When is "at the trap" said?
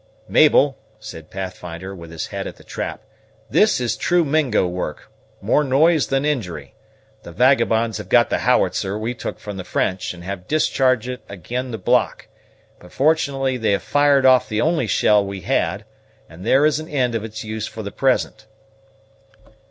2.47-3.03